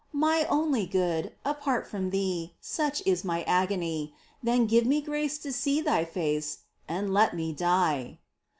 [0.13, 1.33] My only Good!
[1.45, 6.63] apart from Thee, Such is mine agony— Then give me grace to see Thy face.
[6.89, 8.17] And let me die